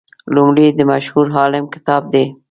[0.35, 2.25] لومړی د مشهور عالم کتاب دی.